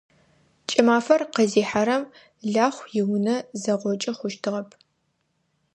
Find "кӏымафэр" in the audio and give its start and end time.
0.69-1.21